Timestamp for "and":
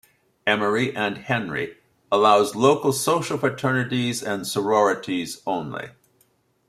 0.95-1.15, 4.23-4.47